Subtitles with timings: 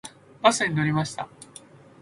[0.41, 1.29] バスに乗りました。